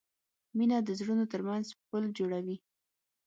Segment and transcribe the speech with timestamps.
[0.57, 2.57] مینه د زړونو ترمنځ پُل جوړوي.